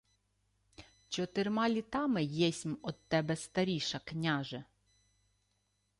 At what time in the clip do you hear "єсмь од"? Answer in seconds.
2.25-2.95